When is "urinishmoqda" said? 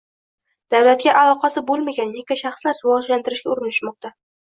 3.57-4.17